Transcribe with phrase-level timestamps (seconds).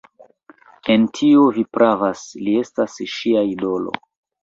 [0.93, 3.99] En tio vi pravas; li estas ŝia idolo...